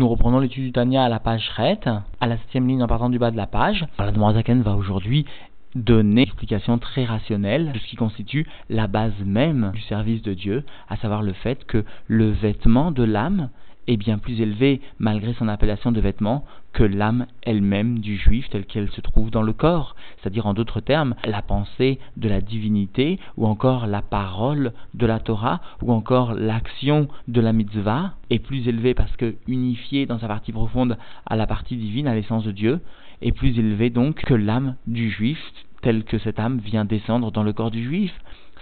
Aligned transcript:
Nous 0.00 0.08
reprenons 0.08 0.38
l'étude 0.38 0.64
du 0.64 0.72
Tania 0.72 1.04
à 1.04 1.10
la 1.10 1.20
page 1.20 1.50
Ret, 1.58 1.80
à 2.22 2.26
la 2.26 2.38
septième 2.38 2.66
ligne 2.66 2.82
en 2.82 2.86
partant 2.86 3.10
du 3.10 3.18
bas 3.18 3.30
de 3.30 3.36
la 3.36 3.46
page. 3.46 3.84
La 3.98 4.32
Zaken 4.32 4.62
va 4.62 4.74
aujourd'hui 4.74 5.26
donner 5.74 6.12
une 6.12 6.18
explication 6.18 6.78
très 6.78 7.04
rationnelle 7.04 7.72
de 7.72 7.78
ce 7.78 7.86
qui 7.86 7.96
constitue 7.96 8.46
la 8.70 8.86
base 8.86 9.12
même 9.22 9.72
du 9.74 9.82
service 9.82 10.22
de 10.22 10.32
Dieu, 10.32 10.64
à 10.88 10.96
savoir 10.96 11.22
le 11.22 11.34
fait 11.34 11.66
que 11.66 11.84
le 12.06 12.30
vêtement 12.30 12.92
de 12.92 13.02
l'âme 13.02 13.50
est 13.90 13.96
bien 13.96 14.18
plus 14.18 14.40
élevé, 14.40 14.80
malgré 14.98 15.34
son 15.34 15.48
appellation 15.48 15.90
de 15.90 16.00
vêtement, 16.00 16.44
que 16.72 16.84
l'âme 16.84 17.26
elle-même 17.42 17.98
du 17.98 18.16
juif 18.16 18.48
telle 18.48 18.64
qu'elle 18.64 18.88
se 18.90 19.00
trouve 19.00 19.30
dans 19.30 19.42
le 19.42 19.52
corps. 19.52 19.96
C'est-à-dire, 20.18 20.46
en 20.46 20.54
d'autres 20.54 20.80
termes, 20.80 21.16
la 21.24 21.42
pensée 21.42 21.98
de 22.16 22.28
la 22.28 22.40
divinité, 22.40 23.18
ou 23.36 23.46
encore 23.46 23.88
la 23.88 24.02
parole 24.02 24.72
de 24.94 25.06
la 25.06 25.18
Torah, 25.18 25.60
ou 25.82 25.92
encore 25.92 26.34
l'action 26.34 27.08
de 27.26 27.40
la 27.40 27.52
mitzvah, 27.52 28.14
est 28.30 28.38
plus 28.38 28.68
élevée 28.68 28.94
parce 28.94 29.16
que 29.16 29.34
unifiée 29.48 30.06
dans 30.06 30.20
sa 30.20 30.28
partie 30.28 30.52
profonde 30.52 30.96
à 31.26 31.34
la 31.34 31.48
partie 31.48 31.76
divine, 31.76 32.06
à 32.06 32.14
l'essence 32.14 32.44
de 32.44 32.52
Dieu, 32.52 32.80
est 33.22 33.32
plus 33.32 33.58
élevée 33.58 33.90
donc 33.90 34.22
que 34.22 34.34
l'âme 34.34 34.76
du 34.86 35.10
juif, 35.10 35.40
telle 35.82 36.04
que 36.04 36.18
cette 36.18 36.38
âme 36.38 36.58
vient 36.58 36.84
descendre 36.84 37.32
dans 37.32 37.42
le 37.42 37.52
corps 37.52 37.72
du 37.72 37.82
juif. 37.82 38.12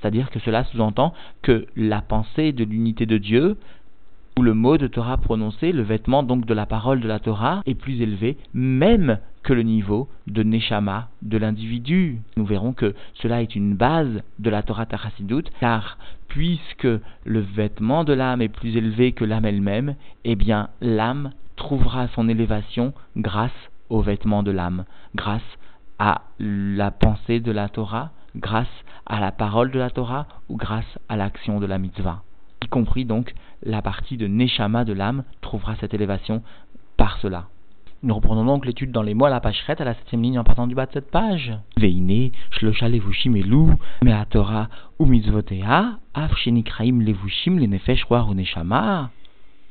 C'est-à-dire 0.00 0.30
que 0.30 0.38
cela 0.38 0.64
sous-entend 0.64 1.12
que 1.42 1.66
la 1.76 2.00
pensée 2.00 2.52
de 2.52 2.64
l'unité 2.64 3.04
de 3.04 3.18
Dieu 3.18 3.56
le 4.42 4.54
mot 4.54 4.78
de 4.78 4.86
Torah 4.86 5.16
prononcé, 5.16 5.72
le 5.72 5.82
vêtement 5.82 6.22
donc 6.22 6.44
de 6.44 6.54
la 6.54 6.66
parole 6.66 7.00
de 7.00 7.08
la 7.08 7.18
Torah, 7.18 7.62
est 7.66 7.74
plus 7.74 8.00
élevé 8.00 8.36
même 8.52 9.18
que 9.42 9.52
le 9.52 9.62
niveau 9.62 10.08
de 10.26 10.42
Neshama 10.42 11.08
de 11.22 11.38
l'individu. 11.38 12.20
Nous 12.36 12.44
verrons 12.44 12.72
que 12.72 12.94
cela 13.14 13.42
est 13.42 13.56
une 13.56 13.74
base 13.74 14.22
de 14.38 14.50
la 14.50 14.62
Torah 14.62 14.86
Tarasidut, 14.86 15.44
car 15.60 15.98
puisque 16.28 16.88
le 17.24 17.40
vêtement 17.40 18.04
de 18.04 18.12
l'âme 18.12 18.42
est 18.42 18.48
plus 18.48 18.76
élevé 18.76 19.12
que 19.12 19.24
l'âme 19.24 19.46
elle-même, 19.46 19.94
eh 20.24 20.36
bien 20.36 20.68
l'âme 20.80 21.30
trouvera 21.56 22.08
son 22.08 22.28
élévation 22.28 22.92
grâce 23.16 23.50
au 23.88 24.02
vêtement 24.02 24.42
de 24.42 24.50
l'âme, 24.50 24.84
grâce 25.14 25.40
à 25.98 26.22
la 26.38 26.90
pensée 26.90 27.40
de 27.40 27.50
la 27.50 27.68
Torah, 27.68 28.10
grâce 28.36 28.66
à 29.06 29.20
la 29.20 29.32
parole 29.32 29.70
de 29.70 29.78
la 29.78 29.90
Torah 29.90 30.26
ou 30.48 30.56
grâce 30.56 30.98
à 31.08 31.16
l'action 31.16 31.60
de 31.60 31.66
la 31.66 31.78
mitzvah 31.78 32.22
y 32.62 32.68
compris 32.68 33.04
donc 33.04 33.34
la 33.62 33.82
partie 33.82 34.16
de 34.16 34.26
Neshama 34.26 34.84
de 34.84 34.92
l'âme 34.92 35.24
trouvera 35.40 35.76
cette 35.76 35.94
élévation 35.94 36.42
par 36.96 37.18
cela. 37.18 37.46
Nous 38.04 38.14
reprenons 38.14 38.44
donc 38.44 38.64
l'étude 38.64 38.92
dans 38.92 39.02
les 39.02 39.14
mots 39.14 39.24
à 39.24 39.30
la 39.30 39.40
page 39.40 39.64
à 39.66 39.84
la 39.84 39.94
septième 39.94 40.22
ligne 40.22 40.38
en 40.38 40.44
partant 40.44 40.68
du 40.68 40.76
bas 40.76 40.86
de 40.86 40.92
cette 40.92 41.10
page. 41.10 41.52
Veine, 41.76 42.30
shlosha 42.52 42.88
levushim 42.88 43.34
elu, 43.34 43.74
mea 44.02 44.24
Torah 44.26 44.68
ou 45.00 45.08
af 46.14 46.36
shenikraim 46.36 47.00
levushim 47.00 47.58
lenefesh 47.58 48.04
ou 48.08 48.34
neshama. 48.34 49.10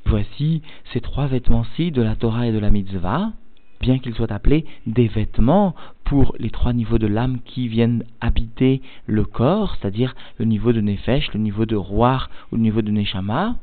Voici 0.05 0.61
ces 0.91 0.99
trois 0.99 1.27
vêtements-ci 1.27 1.91
de 1.91 2.01
la 2.01 2.15
Torah 2.15 2.47
et 2.47 2.51
de 2.51 2.59
la 2.59 2.69
mitzvah, 2.69 3.31
bien 3.79 3.99
qu'ils 3.99 4.15
soient 4.15 4.31
appelés 4.31 4.65
des 4.85 5.07
vêtements 5.07 5.73
pour 6.03 6.35
les 6.37 6.49
trois 6.49 6.73
niveaux 6.73 6.97
de 6.97 7.07
l'âme 7.07 7.39
qui 7.45 7.69
viennent 7.69 8.03
habiter 8.19 8.81
le 9.05 9.23
corps, 9.23 9.75
c'est-à-dire 9.75 10.15
le 10.37 10.45
niveau 10.45 10.73
de 10.73 10.81
Nefesh, 10.81 11.33
le 11.33 11.39
niveau 11.39 11.65
de 11.65 11.75
Roar 11.77 12.29
ou 12.51 12.55
le 12.55 12.61
niveau 12.61 12.81
de 12.81 12.91
Neshama, 12.91 13.55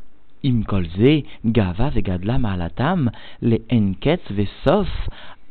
Imkolze, 0.45 1.25
Gava 1.45 1.89
vegadla 1.91 2.39
ma'alatam, 2.39 3.11
les 3.43 3.65
Enketz 3.73 4.31
vesof, 4.31 4.89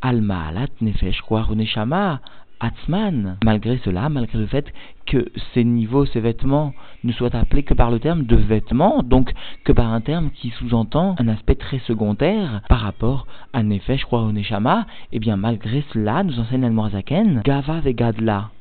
al 0.02 0.22
ma'alat 0.22 0.70
Nefesh 0.82 1.22
Neshama, 1.56 2.22
Atzman. 2.64 3.38
Malgré 3.44 3.78
cela, 3.84 4.08
malgré 4.08 4.40
le 4.40 4.46
fait 4.46 4.72
que 5.06 5.26
ces 5.54 5.66
niveaux, 5.66 6.06
ces 6.06 6.22
vêtements, 6.22 6.74
ne 7.04 7.12
soient 7.12 7.36
appelés 7.36 7.64
que 7.64 7.74
par 7.74 7.92
le 7.92 8.00
terme 8.00 8.24
de 8.24 8.38
vêtements, 8.38 9.04
donc 9.04 9.34
que 9.66 9.74
par 9.74 9.92
un 9.92 10.00
terme 10.00 10.30
qui 10.32 10.52
sous-entend 10.52 11.16
un 11.20 11.28
aspect 11.28 11.56
très 11.56 11.80
secondaire 11.80 12.62
par 12.70 12.80
rapport 12.80 13.28
à 13.52 13.64
Nefesh, 13.64 14.06
Neshama, 14.12 14.88
et 15.12 15.18
eh 15.18 15.20
bien 15.20 15.36
malgré 15.36 15.84
cela, 15.92 16.24
nous 16.24 16.40
enseigne 16.40 16.64
Al-Morzaken, 16.64 17.42
Gava 17.44 17.82
Vegadla. 17.82 18.53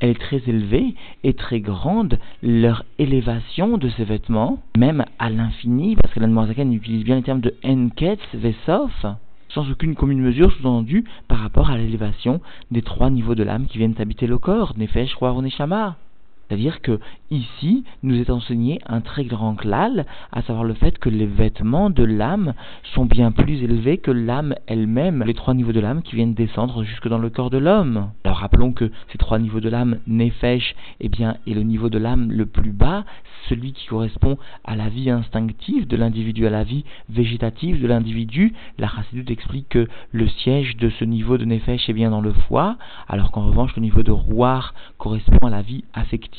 Elle 0.00 0.10
est 0.10 0.20
très 0.20 0.42
élevée 0.46 0.94
et 1.24 1.32
très 1.32 1.60
grande, 1.60 2.18
leur 2.42 2.84
élévation 2.98 3.78
de 3.78 3.88
ces 3.88 4.04
vêtements, 4.04 4.62
même 4.76 5.04
à 5.18 5.30
l'infini, 5.30 5.96
parce 5.96 6.12
que 6.12 6.20
l'Al-Morzaken 6.20 6.72
utilise 6.72 7.04
bien 7.04 7.16
le 7.16 7.22
terme 7.22 7.40
de 7.40 7.54
Enketz, 7.64 8.20
Vesof, 8.34 9.06
sans 9.48 9.70
aucune 9.70 9.94
commune 9.94 10.20
mesure 10.20 10.52
sous-entendue 10.52 11.04
par 11.28 11.38
rapport 11.38 11.70
à 11.70 11.78
l'élévation 11.78 12.40
des 12.70 12.82
trois 12.82 13.08
niveaux 13.10 13.34
de 13.34 13.42
l'âme 13.42 13.66
qui 13.66 13.78
viennent 13.78 13.94
habiter 13.98 14.26
le 14.26 14.38
corps, 14.38 14.74
Nefesh, 14.76 15.14
Roi, 15.14 15.40
Neshama. 15.40 15.96
C'est-à-dire 16.48 16.80
que 16.80 17.00
ici 17.30 17.84
nous 18.02 18.14
est 18.20 18.30
enseigné 18.30 18.78
un 18.86 19.00
très 19.00 19.24
grand 19.24 19.54
klal, 19.54 20.06
à 20.30 20.42
savoir 20.42 20.64
le 20.64 20.74
fait 20.74 20.98
que 20.98 21.08
les 21.08 21.26
vêtements 21.26 21.90
de 21.90 22.04
l'âme 22.04 22.54
sont 22.94 23.04
bien 23.04 23.32
plus 23.32 23.62
élevés 23.62 23.98
que 23.98 24.12
l'âme 24.12 24.54
elle-même, 24.66 25.24
les 25.24 25.34
trois 25.34 25.54
niveaux 25.54 25.72
de 25.72 25.80
l'âme 25.80 26.02
qui 26.02 26.14
viennent 26.14 26.34
descendre 26.34 26.84
jusque 26.84 27.08
dans 27.08 27.18
le 27.18 27.30
corps 27.30 27.50
de 27.50 27.58
l'homme. 27.58 28.10
Alors 28.24 28.38
rappelons 28.38 28.72
que 28.72 28.90
ces 29.10 29.18
trois 29.18 29.38
niveaux 29.38 29.60
de 29.60 29.68
l'âme, 29.68 29.98
nefesh, 30.06 30.76
eh 31.00 31.08
bien, 31.08 31.36
est 31.46 31.54
le 31.54 31.62
niveau 31.62 31.88
de 31.88 31.98
l'âme 31.98 32.30
le 32.30 32.46
plus 32.46 32.72
bas, 32.72 33.04
celui 33.48 33.72
qui 33.72 33.86
correspond 33.86 34.38
à 34.64 34.76
la 34.76 34.88
vie 34.88 35.10
instinctive 35.10 35.86
de 35.86 35.96
l'individu, 35.96 36.46
à 36.46 36.50
la 36.50 36.64
vie 36.64 36.84
végétative 37.08 37.80
de 37.80 37.86
l'individu. 37.86 38.54
La 38.78 38.88
Chassidut 38.88 39.32
explique 39.32 39.68
que 39.68 39.88
le 40.12 40.28
siège 40.28 40.76
de 40.76 40.90
ce 40.90 41.04
niveau 41.04 41.38
de 41.38 41.44
nefesh 41.44 41.88
est 41.88 41.92
bien 41.92 42.10
dans 42.10 42.20
le 42.20 42.32
foie, 42.32 42.76
alors 43.08 43.32
qu'en 43.32 43.46
revanche 43.46 43.74
le 43.76 43.82
niveau 43.82 44.02
de 44.02 44.12
rouar 44.12 44.74
correspond 44.98 45.46
à 45.46 45.50
la 45.50 45.62
vie 45.62 45.84
affective 45.92 46.35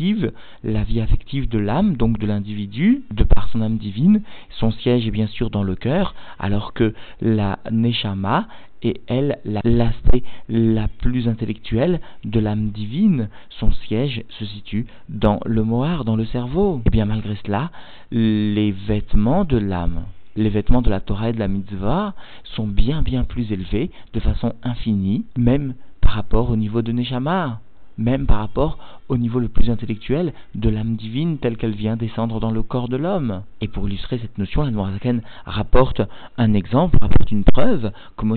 la 0.64 0.84
vie 0.84 1.02
affective 1.02 1.50
de 1.50 1.58
l'âme, 1.58 1.96
donc 1.98 2.20
de 2.20 2.28
l'individu, 2.28 3.04
de 3.12 3.24
par 3.24 3.50
son 3.50 3.62
âme 3.62 3.78
divine. 3.78 4.22
Son 4.60 4.72
siège 4.72 5.08
est 5.08 5.12
bien 5.12 5.28
sûr 5.28 5.50
dans 5.50 5.64
le 5.64 5.76
cœur, 5.76 6.16
alors 6.40 6.74
que 6.74 6.94
la 7.22 7.60
Neshama 7.72 8.48
est 8.84 9.02
elle 9.08 9.40
l'aspect 9.44 10.24
la, 10.50 10.88
plus 10.88 11.28
intellectuelle 11.28 12.00
de 12.24 12.40
l'âme 12.40 12.70
divine. 12.70 13.30
Son 13.50 13.72
siège 13.72 14.24
se 14.30 14.46
situe 14.46 14.86
dans 15.10 15.40
le 15.46 15.64
mohar, 15.64 16.06
dans 16.06 16.16
le 16.16 16.26
cerveau. 16.26 16.82
Et 16.86 16.90
bien 16.90 17.06
malgré 17.06 17.36
cela, 17.46 17.72
les 18.12 18.72
vêtements 18.72 19.46
de 19.46 19.58
l'âme 19.58 20.04
les 20.36 20.50
vêtements 20.50 20.84
de 20.84 20.92
la 20.92 21.00
Torah 21.00 21.30
et 21.30 21.34
de 21.34 21.40
la 21.40 21.48
mitzvah 21.48 22.14
sont 22.44 22.68
bien 22.68 23.02
bien 23.02 23.24
plus 23.24 23.52
élevés 23.52 23.90
de 24.14 24.20
façon 24.20 24.54
infinie, 24.62 25.26
même 25.36 25.74
par 26.00 26.12
rapport 26.12 26.52
au 26.52 26.56
niveau 26.56 26.84
de 26.84 26.92
Neshama 26.92 27.60
même 27.98 28.26
par 28.26 28.40
rapport 28.40 28.78
au 29.10 29.18
niveau 29.18 29.40
le 29.40 29.48
plus 29.48 29.70
intellectuel 29.70 30.34
de 30.56 30.70
l'âme 30.70 30.96
divine 30.96 31.38
telle 31.38 31.58
qu'elle 31.58 31.76
vient 31.76 31.96
descendre 31.96 32.40
dans 32.40 32.52
le 32.52 32.64
corps 32.64 32.90
de 32.90 32.98
l'homme. 32.98 33.44
Et 33.62 33.68
pour 33.68 33.88
illustrer 33.88 34.20
cette 34.20 34.38
notion, 34.38 34.64
la 34.64 34.72
Noirzaken 34.72 35.22
rapporte 35.46 36.02
un 36.38 36.54
exemple, 36.54 36.98
rapporte 37.02 37.32
une 37.32 37.44
preuve, 37.44 37.92
comme 38.16 38.36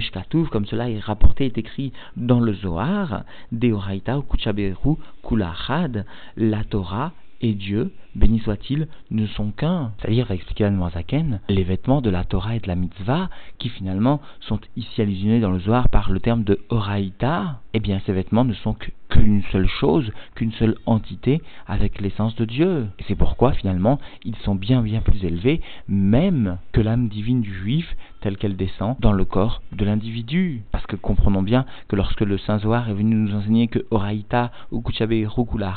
comme 0.50 0.66
cela 0.66 0.88
est 0.88 1.00
rapporté, 1.00 1.46
est 1.46 1.58
écrit 1.58 1.92
dans 2.16 2.40
le 2.40 2.54
Zohar, 2.54 3.24
Deoraita 3.52 4.18
ou 4.18 4.22
Kuchaberu 4.22 4.96
Kulachad, 5.26 6.06
la 6.36 6.64
Torah 6.64 7.12
et 7.40 7.54
Dieu, 7.54 7.92
béni 8.14 8.38
soit-il, 8.40 8.86
ne 9.10 9.26
sont 9.26 9.50
qu'un. 9.50 9.92
C'est-à-dire, 9.98 10.26
va 10.26 10.34
expliquer 10.34 10.64
la 10.64 10.70
Noirzaken, 10.70 11.40
les 11.48 11.64
vêtements 11.64 12.00
de 12.00 12.10
la 12.10 12.24
Torah 12.24 12.56
et 12.56 12.60
de 12.60 12.68
la 12.68 12.76
mitzvah, 12.76 13.30
qui 13.58 13.68
finalement 13.68 14.20
sont 14.40 14.60
ici 14.76 15.00
allusionnés 15.00 15.40
dans 15.40 15.50
le 15.50 15.60
Zohar 15.60 15.88
par 15.88 16.10
le 16.10 16.20
terme 16.20 16.44
de 16.44 16.60
Oraita, 16.68 17.60
eh 17.72 17.80
bien 17.80 18.00
ces 18.06 18.12
vêtements 18.12 18.44
ne 18.44 18.54
sont 18.54 18.74
que 18.74 18.90
qu'une 19.10 19.42
seule 19.52 19.68
chose, 19.68 20.10
qu'une 20.34 20.52
seule 20.52 20.76
entité 20.86 21.42
avec 21.66 22.00
l'essence 22.00 22.34
de 22.36 22.44
Dieu. 22.44 22.86
Et 22.98 23.04
c'est 23.06 23.14
pourquoi 23.14 23.52
finalement 23.52 23.98
ils 24.24 24.36
sont 24.36 24.54
bien 24.54 24.82
bien 24.82 25.00
plus 25.00 25.24
élevés 25.24 25.60
même 25.88 26.58
que 26.72 26.80
l'âme 26.80 27.08
divine 27.08 27.40
du 27.40 27.52
juif 27.52 27.94
telle 28.20 28.36
qu'elle 28.36 28.56
descend 28.56 28.96
dans 29.00 29.12
le 29.12 29.24
corps 29.24 29.62
de 29.72 29.84
l'individu. 29.84 30.62
Parce 30.72 30.86
que 30.86 30.96
comprenons 30.96 31.42
bien 31.42 31.64
que 31.88 31.96
lorsque 31.96 32.20
le 32.20 32.38
Saint 32.38 32.58
Zohar 32.58 32.88
est 32.88 32.94
venu 32.94 33.14
nous 33.14 33.34
enseigner 33.34 33.68
que 33.68 33.84
Oraïta 33.90 34.50
ou 34.70 34.80
Kuchabe 34.80 35.12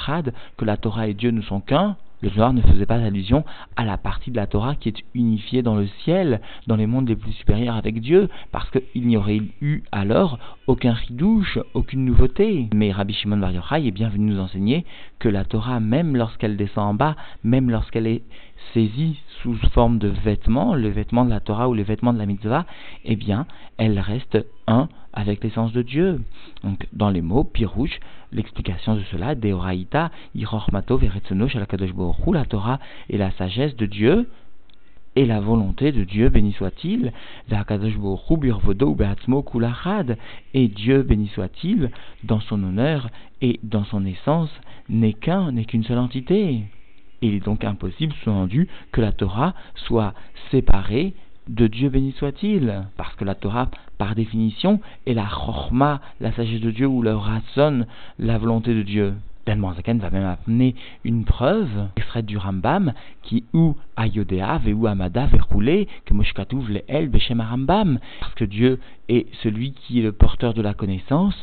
Had, 0.07 0.33
que 0.57 0.65
la 0.65 0.77
Torah 0.77 1.07
et 1.07 1.13
Dieu 1.13 1.31
ne 1.31 1.41
sont 1.41 1.61
qu'un, 1.61 1.95
le 2.23 2.29
Zohar 2.29 2.53
ne 2.53 2.61
faisait 2.61 2.85
pas 2.85 2.95
allusion 2.95 3.43
à 3.75 3.83
la 3.83 3.97
partie 3.97 4.31
de 4.31 4.37
la 4.37 4.47
Torah 4.47 4.75
qui 4.75 4.87
est 4.87 5.03
unifiée 5.13 5.61
dans 5.61 5.75
le 5.75 5.87
ciel, 6.05 6.39
dans 6.67 6.77
les 6.77 6.87
mondes 6.87 7.09
les 7.09 7.17
plus 7.17 7.33
supérieurs 7.33 7.75
avec 7.75 7.99
Dieu, 7.99 8.29
parce 8.53 8.69
qu'il 8.71 9.05
n'y 9.05 9.17
aurait 9.17 9.41
eu 9.61 9.83
alors 9.91 10.39
aucun 10.67 10.93
ridouche, 10.93 11.59
aucune 11.73 12.05
nouveauté. 12.05 12.69
Mais 12.73 12.93
Rabbi 12.93 13.13
Shimon 13.13 13.37
Bar 13.37 13.51
Yochai 13.51 13.85
est 13.87 13.91
bien 13.91 14.07
venu 14.07 14.31
nous 14.31 14.39
enseigner 14.39 14.85
que 15.19 15.27
la 15.27 15.43
Torah, 15.43 15.81
même 15.81 16.15
lorsqu'elle 16.15 16.55
descend 16.55 16.91
en 16.91 16.93
bas, 16.93 17.17
même 17.43 17.69
lorsqu'elle 17.69 18.07
est 18.07 18.23
saisie 18.73 19.19
sous 19.41 19.55
forme 19.73 19.99
de 19.99 20.07
vêtements, 20.07 20.75
le 20.75 20.89
vêtement 20.89 21.25
de 21.25 21.29
la 21.29 21.39
Torah 21.39 21.69
ou 21.69 21.73
le 21.73 21.83
vêtement 21.83 22.13
de 22.13 22.17
la 22.17 22.25
mitzvah, 22.25 22.65
eh 23.05 23.15
bien, 23.15 23.45
elle 23.77 23.99
reste 23.99 24.37
un 24.67 24.89
avec 25.13 25.43
l'essence 25.43 25.73
de 25.73 25.81
Dieu. 25.81 26.21
Donc, 26.63 26.87
dans 26.93 27.09
les 27.09 27.21
mots, 27.21 27.43
Pirouche, 27.43 27.99
l'explication 28.31 28.95
de 28.95 29.03
cela, 29.11 29.35
Deoraita, 29.35 30.11
Irormato, 30.35 30.97
Veretsono, 30.97 31.47
Shalakadosh 31.47 31.91
la 32.33 32.45
Torah 32.45 32.79
et 33.09 33.17
la 33.17 33.31
sagesse 33.31 33.75
de 33.75 33.85
Dieu, 33.85 34.27
et 35.15 35.25
la 35.25 35.39
volonté 35.39 35.91
de 35.91 36.03
Dieu, 36.03 36.29
béni 36.29 36.53
soit-il, 36.53 37.13
et 40.53 40.67
Dieu, 40.67 41.03
béni 41.03 41.27
soit-il, 41.27 41.91
dans 42.23 42.39
son 42.39 42.63
honneur 42.63 43.09
et 43.41 43.59
dans 43.61 43.83
son 43.83 44.05
essence, 44.05 44.49
n'est 44.89 45.13
qu'un, 45.13 45.51
n'est 45.51 45.65
qu'une 45.65 45.83
seule 45.83 45.99
entité. 45.99 46.63
Il 47.23 47.35
est 47.35 47.45
donc 47.45 47.63
impossible, 47.63 48.13
sous-entendu, 48.21 48.67
que 48.91 48.99
la 48.99 49.13
Torah 49.13 49.53
soit 49.75 50.13
séparée 50.51 51.13
de 51.47 51.67
Dieu 51.67 51.87
béni 51.87 52.11
soit-il, 52.11 52.83
parce 52.97 53.15
que 53.15 53.23
la 53.23 53.33
Torah, 53.33 53.69
par 53.97 54.13
définition, 54.13 54.81
est 55.07 55.13
la 55.13 55.25
chorma, 55.25 56.01
la 56.19 56.33
sagesse 56.33 56.59
de 56.59 56.71
Dieu, 56.71 56.85
ou 56.85 57.01
le 57.01 57.15
ratson, 57.15 57.85
la 58.19 58.37
volonté 58.37 58.75
de 58.75 58.81
Dieu. 58.81 59.13
Dan 59.45 59.61
Zaken 59.73 59.99
va 59.99 60.09
même 60.09 60.37
amener 60.45 60.75
une 61.05 61.23
preuve 61.23 61.87
extraite 61.97 62.25
du 62.25 62.37
Rambam 62.37 62.93
qui 63.23 63.43
ou 63.53 63.75
Ayodea 63.97 64.57
ve 64.57 64.73
ou 64.73 64.87
Amada 64.87 65.25
verroulé 65.25 65.89
que 66.05 66.13
Moshkatouv 66.13 66.71
le 66.71 66.81
El 66.87 67.09
Beshem 67.09 67.41
Rambam 67.41 67.99
parce 68.21 68.33
que 68.35 68.45
Dieu 68.45 68.79
est 69.09 69.27
celui 69.43 69.73
qui 69.73 69.99
est 69.99 70.03
le 70.03 70.13
porteur 70.13 70.53
de 70.53 70.61
la 70.61 70.73
connaissance 70.73 71.35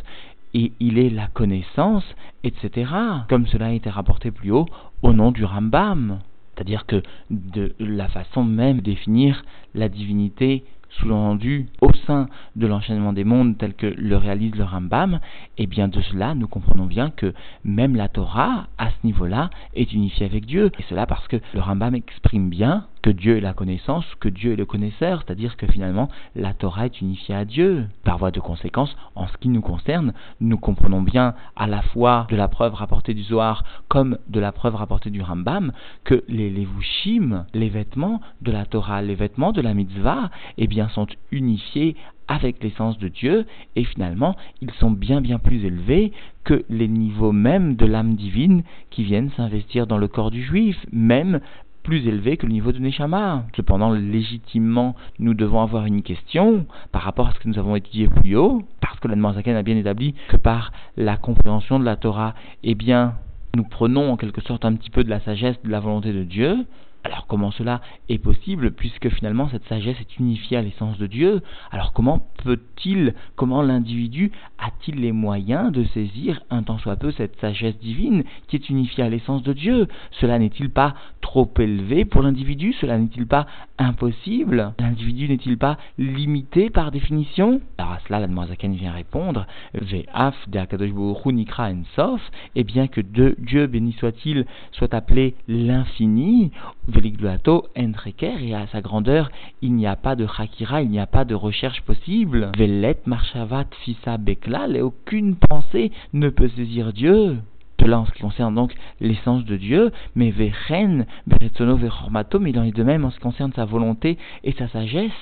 et 0.54 0.72
il 0.80 0.98
est 0.98 1.10
la 1.10 1.26
connaissance, 1.28 2.04
etc. 2.44 2.90
Comme 3.28 3.46
cela 3.46 3.66
a 3.66 3.72
été 3.72 3.90
rapporté 3.90 4.30
plus 4.30 4.50
haut 4.50 4.66
au 5.02 5.12
nom 5.12 5.30
du 5.30 5.44
Rambam. 5.44 6.20
C'est-à-dire 6.54 6.86
que 6.86 7.02
de 7.30 7.74
la 7.78 8.08
façon 8.08 8.44
même 8.44 8.78
de 8.78 8.82
définir 8.82 9.44
la 9.74 9.88
divinité 9.88 10.64
sous-entendu 10.90 11.66
au 11.80 11.92
sein 12.06 12.28
de 12.56 12.66
l'enchaînement 12.66 13.12
des 13.12 13.24
mondes 13.24 13.56
tel 13.56 13.74
que 13.74 13.86
le 13.86 14.16
réalise 14.16 14.54
le 14.56 14.64
Rambam, 14.64 15.20
et 15.56 15.62
eh 15.62 15.66
bien 15.66 15.88
de 15.88 16.00
cela 16.00 16.34
nous 16.34 16.48
comprenons 16.48 16.86
bien 16.86 17.10
que 17.10 17.32
même 17.64 17.96
la 17.96 18.08
Torah, 18.08 18.66
à 18.78 18.90
ce 18.90 19.06
niveau-là, 19.06 19.50
est 19.74 19.92
unifiée 19.92 20.26
avec 20.26 20.46
Dieu. 20.46 20.70
Et 20.78 20.82
cela 20.88 21.06
parce 21.06 21.26
que 21.28 21.36
le 21.54 21.60
Rambam 21.60 21.94
exprime 21.94 22.50
bien 22.50 22.86
que 23.02 23.10
Dieu 23.10 23.36
est 23.36 23.40
la 23.40 23.52
connaissance, 23.52 24.04
que 24.20 24.28
Dieu 24.28 24.52
est 24.52 24.56
le 24.56 24.66
connaisseur, 24.66 25.22
c'est-à-dire 25.24 25.56
que 25.56 25.66
finalement 25.66 26.08
la 26.36 26.52
Torah 26.52 26.86
est 26.86 27.00
unifiée 27.00 27.34
à 27.34 27.44
Dieu. 27.44 27.86
Par 28.04 28.18
voie 28.18 28.30
de 28.30 28.40
conséquence, 28.40 28.94
en 29.14 29.26
ce 29.26 29.36
qui 29.38 29.48
nous 29.48 29.60
concerne, 29.60 30.12
nous 30.40 30.58
comprenons 30.58 31.02
bien 31.02 31.34
à 31.56 31.66
la 31.66 31.82
fois 31.82 32.26
de 32.30 32.36
la 32.36 32.48
preuve 32.48 32.74
rapportée 32.74 33.14
du 33.14 33.22
Zohar 33.22 33.64
comme 33.88 34.18
de 34.28 34.40
la 34.40 34.52
preuve 34.52 34.74
rapportée 34.74 35.10
du 35.10 35.22
Rambam 35.22 35.72
que 36.04 36.24
les 36.28 36.50
levushim, 36.50 37.44
les 37.54 37.68
vêtements 37.68 38.20
de 38.42 38.52
la 38.52 38.66
Torah, 38.66 39.02
les 39.02 39.14
vêtements 39.14 39.52
de 39.52 39.60
la 39.60 39.74
mitzvah, 39.74 40.30
eh 40.58 40.66
bien 40.66 40.88
sont 40.88 41.06
unifiés 41.30 41.96
avec 42.28 42.62
l'essence 42.62 42.96
de 42.98 43.08
Dieu 43.08 43.44
et 43.74 43.84
finalement 43.84 44.36
ils 44.60 44.70
sont 44.78 44.92
bien 44.92 45.20
bien 45.20 45.40
plus 45.40 45.64
élevés 45.64 46.12
que 46.44 46.64
les 46.68 46.86
niveaux 46.86 47.32
même 47.32 47.74
de 47.74 47.86
l'âme 47.86 48.14
divine 48.14 48.62
qui 48.90 49.02
viennent 49.02 49.30
s'investir 49.36 49.88
dans 49.88 49.98
le 49.98 50.06
corps 50.06 50.30
du 50.30 50.42
juif, 50.42 50.76
même 50.92 51.40
plus 51.82 52.06
élevé 52.06 52.36
que 52.36 52.46
le 52.46 52.52
niveau 52.52 52.72
de 52.72 52.78
Neshama. 52.78 53.44
Cependant, 53.56 53.90
légitimement, 53.90 54.94
nous 55.18 55.34
devons 55.34 55.62
avoir 55.62 55.86
une 55.86 56.02
question 56.02 56.66
par 56.92 57.02
rapport 57.02 57.28
à 57.28 57.32
ce 57.32 57.38
que 57.38 57.48
nous 57.48 57.58
avons 57.58 57.76
étudié 57.76 58.08
plus 58.08 58.36
haut, 58.36 58.62
parce 58.80 58.98
que 59.00 59.08
l'Admarzaken 59.08 59.56
a 59.56 59.62
bien 59.62 59.76
établi 59.76 60.14
que 60.28 60.36
par 60.36 60.72
la 60.96 61.16
compréhension 61.16 61.78
de 61.78 61.84
la 61.84 61.96
Torah, 61.96 62.34
eh 62.62 62.74
bien, 62.74 63.14
nous 63.56 63.64
prenons 63.64 64.12
en 64.12 64.16
quelque 64.16 64.40
sorte 64.40 64.64
un 64.64 64.74
petit 64.74 64.90
peu 64.90 65.04
de 65.04 65.10
la 65.10 65.20
sagesse 65.20 65.60
de 65.62 65.70
la 65.70 65.80
volonté 65.80 66.12
de 66.12 66.22
Dieu, 66.22 66.66
alors 67.02 67.26
comment 67.26 67.50
cela 67.50 67.80
est 68.08 68.18
possible 68.18 68.72
puisque 68.72 69.08
finalement 69.08 69.48
cette 69.48 69.64
sagesse 69.68 69.98
est 70.00 70.18
unifiée 70.18 70.58
à 70.58 70.62
l'essence 70.62 70.98
de 70.98 71.06
Dieu? 71.06 71.40
Alors 71.70 71.92
comment 71.92 72.26
peut-il, 72.44 73.14
comment 73.36 73.62
l'individu 73.62 74.32
a-t-il 74.58 75.00
les 75.00 75.12
moyens 75.12 75.72
de 75.72 75.84
saisir 75.84 76.42
un 76.50 76.62
tant 76.62 76.78
soit 76.78 76.96
peu 76.96 77.10
cette 77.12 77.40
sagesse 77.40 77.78
divine 77.78 78.24
qui 78.48 78.56
est 78.56 78.68
unifiée 78.68 79.02
à 79.04 79.08
l'essence 79.08 79.42
de 79.42 79.54
Dieu? 79.54 79.88
Cela 80.20 80.38
n'est-il 80.38 80.68
pas 80.70 80.94
trop 81.22 81.50
élevé 81.58 82.04
pour 82.04 82.22
l'individu? 82.22 82.74
Cela 82.74 82.98
n'est-il 82.98 83.26
pas 83.26 83.46
impossible? 83.78 84.74
L'individu 84.78 85.28
n'est-il 85.28 85.56
pas 85.56 85.78
limité 85.96 86.68
par 86.68 86.90
définition? 86.90 87.62
Alors 87.78 87.92
à 87.92 87.98
cela 88.06 88.20
la 88.20 88.46
Zaken 88.46 88.74
vient 88.74 88.92
répondre 88.92 89.46
Ve'af 89.74 90.36
de 90.48 91.30
nikra 91.32 91.70
ensof 91.70 92.20
et 92.54 92.64
bien 92.64 92.88
que 92.88 93.00
Dieu 93.00 93.66
béni 93.66 93.92
soit-il 93.92 94.44
soit 94.72 94.92
appelé 94.92 95.34
l'infini 95.48 96.50
Veligluato 96.90 97.66
Entreker, 97.76 98.42
et 98.42 98.54
à 98.54 98.66
sa 98.68 98.80
grandeur, 98.80 99.30
il 99.62 99.74
n'y 99.74 99.86
a 99.86 99.96
pas 99.96 100.16
de 100.16 100.26
Hakira, 100.26 100.82
il 100.82 100.90
n'y 100.90 101.00
a 101.00 101.06
pas 101.06 101.24
de 101.24 101.34
recherche 101.34 101.80
possible. 101.82 102.50
Velet 102.56 102.98
Marshavat 103.06 103.66
Fisa 103.82 104.18
Beklal, 104.18 104.76
et 104.76 104.82
aucune 104.82 105.36
pensée 105.36 105.92
ne 106.12 106.28
peut 106.28 106.48
saisir 106.48 106.92
Dieu. 106.92 107.38
Cela 107.80 108.00
en 108.00 108.04
ce 108.04 108.12
qui 108.12 108.20
concerne 108.20 108.54
donc 108.54 108.74
l'essence 109.00 109.44
de 109.46 109.56
Dieu, 109.56 109.90
mais 110.14 110.30
Vechen, 110.30 111.06
Beretsono 111.26 111.76
Vechormato, 111.76 112.38
mais 112.38 112.52
dans 112.52 112.62
les 112.62 112.72
deux 112.72 112.84
mêmes 112.84 113.06
en 113.06 113.10
ce 113.10 113.16
qui 113.16 113.22
concerne 113.22 113.52
sa 113.54 113.64
volonté 113.64 114.18
et 114.44 114.52
sa 114.52 114.68
sagesse. 114.68 115.12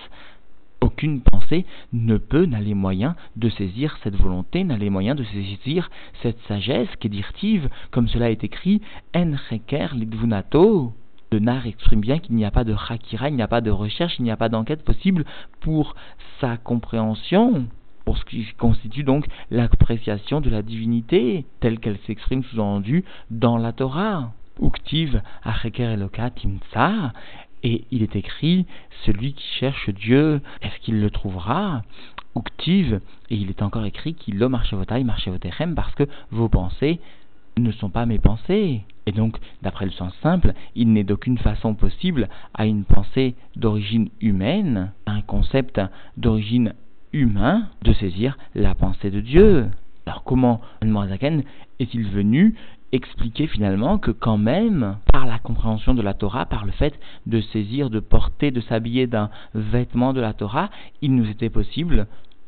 Aucune 0.80 1.20
pensée 1.20 1.66
ne 1.92 2.16
peut, 2.18 2.46
n'a 2.46 2.60
les 2.60 2.74
moyens 2.74 3.14
de 3.36 3.48
saisir 3.48 3.96
cette 4.02 4.16
volonté, 4.16 4.64
n'a 4.64 4.76
les 4.76 4.90
moyens 4.90 5.16
de 5.16 5.24
saisir 5.24 5.90
cette 6.22 6.40
sagesse, 6.48 6.88
qui 6.98 7.06
est 7.06 7.10
directive, 7.10 7.68
comme 7.90 8.08
cela 8.08 8.30
est 8.30 8.42
écrit, 8.42 8.80
En 9.14 9.32
Reker 9.50 9.94
Lidvunato. 9.94 10.92
Le 11.30 11.40
Nar 11.40 11.66
exprime 11.66 12.00
bien 12.00 12.18
qu'il 12.18 12.36
n'y 12.36 12.44
a 12.44 12.50
pas 12.50 12.64
de 12.64 12.74
hakira, 12.74 13.28
il 13.28 13.36
n'y 13.36 13.42
a 13.42 13.48
pas 13.48 13.60
de 13.60 13.70
recherche, 13.70 14.18
il 14.18 14.22
n'y 14.22 14.30
a 14.30 14.36
pas 14.36 14.48
d'enquête 14.48 14.82
possible 14.82 15.24
pour 15.60 15.94
sa 16.40 16.56
compréhension, 16.56 17.66
pour 18.04 18.16
ce 18.16 18.24
qui 18.24 18.46
constitue 18.56 19.02
donc 19.02 19.26
l'appréciation 19.50 20.40
de 20.40 20.48
la 20.48 20.62
divinité 20.62 21.44
telle 21.60 21.78
qu'elle 21.80 21.98
s'exprime 22.06 22.42
sous-entendu 22.44 23.04
dans 23.30 23.58
la 23.58 23.72
Torah. 23.72 24.32
Uktiv 24.60 25.20
Acheker 25.44 25.92
Eloka 25.92 26.30
Timtsa, 26.30 27.12
et 27.62 27.84
il 27.90 28.02
est 28.02 28.16
écrit 28.16 28.66
celui 29.04 29.34
qui 29.34 29.46
cherche 29.58 29.90
Dieu, 29.90 30.40
est-ce 30.62 30.78
qu'il 30.80 31.00
le 31.00 31.10
trouvera? 31.10 31.82
Uktiv, 32.36 33.00
et 33.30 33.36
il 33.36 33.50
est 33.50 33.62
encore 33.62 33.84
écrit 33.84 34.14
qu'il 34.14 34.38
lo 34.38 34.48
marchevotai 34.48 35.04
marchevotechem 35.04 35.74
parce 35.74 35.94
que 35.94 36.04
vos 36.30 36.48
pensées 36.48 37.00
ne 37.62 37.72
sont 37.72 37.90
pas 37.90 38.06
mes 38.06 38.18
pensées. 38.18 38.82
Et 39.06 39.12
donc, 39.12 39.38
d'après 39.62 39.86
le 39.86 39.90
sens 39.90 40.12
simple, 40.22 40.52
il 40.74 40.92
n'est 40.92 41.04
d'aucune 41.04 41.38
façon 41.38 41.74
possible 41.74 42.28
à 42.54 42.66
une 42.66 42.84
pensée 42.84 43.34
d'origine 43.56 44.10
humaine, 44.20 44.92
à 45.06 45.12
un 45.12 45.22
concept 45.22 45.80
d'origine 46.16 46.74
humain, 47.12 47.68
de 47.82 47.92
saisir 47.94 48.36
la 48.54 48.74
pensée 48.74 49.10
de 49.10 49.20
Dieu. 49.20 49.66
Alors 50.06 50.24
comment 50.24 50.60
Zaken 50.82 51.42
est-il 51.80 52.08
venu 52.08 52.54
expliquer 52.92 53.46
finalement 53.46 53.98
que 53.98 54.10
quand 54.10 54.38
même, 54.38 54.96
par 55.12 55.26
la 55.26 55.38
compréhension 55.38 55.94
de 55.94 56.02
la 56.02 56.14
Torah, 56.14 56.46
par 56.46 56.64
le 56.64 56.72
fait 56.72 56.98
de 57.26 57.40
saisir, 57.40 57.90
de 57.90 58.00
porter, 58.00 58.50
de 58.50 58.60
s'habiller 58.60 59.06
d'un 59.06 59.30
vêtement 59.54 60.12
de 60.12 60.20
la 60.20 60.32
Torah, 60.32 60.70
il 61.02 61.14
nous 61.14 61.28
était 61.28 61.50
possible 61.50 62.06